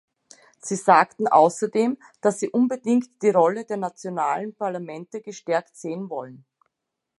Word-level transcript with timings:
Sie 0.59 0.77
sagten 0.77 1.27
außerdem, 1.27 1.95
dass 2.21 2.39
Sie 2.39 2.49
unbedingt 2.49 3.21
die 3.21 3.29
Rolle 3.29 3.65
der 3.65 3.77
nationalen 3.77 4.55
Parlamente 4.55 5.21
gestärkt 5.21 5.77
sehen 5.77 6.09
wollen. 6.09 6.43